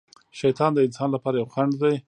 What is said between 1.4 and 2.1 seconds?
خڼډ دی.